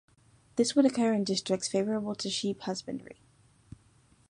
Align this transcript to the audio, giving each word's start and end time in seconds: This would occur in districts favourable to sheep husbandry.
This 0.55 0.75
would 0.75 0.85
occur 0.87 1.13
in 1.13 1.23
districts 1.23 1.67
favourable 1.67 2.15
to 2.15 2.29
sheep 2.31 2.61
husbandry. 2.61 3.21